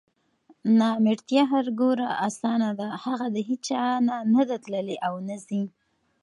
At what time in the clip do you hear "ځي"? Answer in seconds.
5.47-5.63